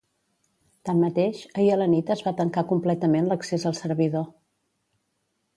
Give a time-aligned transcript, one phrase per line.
[0.89, 4.29] Tanmateix, ahir a la nit es va tancar completament l’accés al servidor.